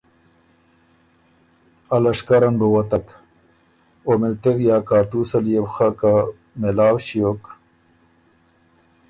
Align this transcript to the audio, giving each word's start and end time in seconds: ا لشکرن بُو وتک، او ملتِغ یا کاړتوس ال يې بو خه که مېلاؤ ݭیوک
ا 1.95 1.97
لشکرن 2.03 2.53
بُو 2.59 2.67
وتک، 2.73 3.07
او 4.05 4.11
ملتِغ 4.21 4.57
یا 4.69 4.77
کاړتوس 4.89 5.31
ال 5.37 5.45
يې 5.53 5.59
بو 5.63 5.69
خه 5.75 5.89
که 5.99 6.13
مېلاؤ 6.61 6.95
ݭیوک 7.05 7.41